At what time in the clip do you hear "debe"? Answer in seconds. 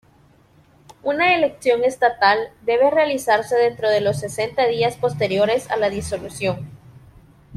2.63-2.89